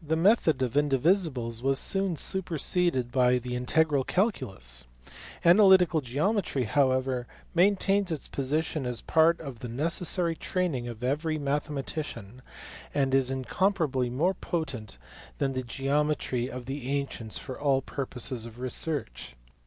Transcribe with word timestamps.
The 0.00 0.16
method 0.16 0.62
of 0.62 0.72
indivisibles 0.72 1.60
was 1.62 1.78
soon 1.78 2.16
superseded 2.16 3.12
by 3.12 3.36
the 3.36 3.54
integral 3.54 4.04
calculus. 4.04 4.86
Analytical 5.44 6.00
geometry 6.00 6.64
however 6.64 7.26
maintains 7.54 8.10
its 8.10 8.26
position 8.26 8.86
as 8.86 9.02
part 9.02 9.38
of 9.38 9.58
the 9.58 9.68
necessary 9.68 10.34
training 10.34 10.88
of 10.88 11.04
every 11.04 11.36
mathematician, 11.36 12.40
and 12.94 13.14
is 13.14 13.30
incomparably 13.30 14.08
more 14.08 14.32
potent 14.32 14.96
than 15.36 15.52
the 15.52 15.62
geometry 15.62 16.50
of 16.50 16.64
the 16.64 16.88
ancients 16.92 17.36
for 17.36 17.60
all 17.60 17.82
purposes 17.82 18.46
of 18.46 18.60
research. 18.60 19.36